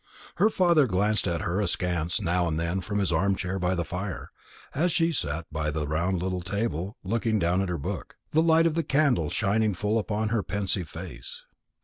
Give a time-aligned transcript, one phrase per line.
[0.37, 3.85] Her father glanced at her askance now and then from his arm chair by the
[3.85, 4.31] fire,
[4.73, 8.65] as she sat by the little round table looking down at her book, the light
[8.65, 11.45] of the candles shining full upon her pensive face.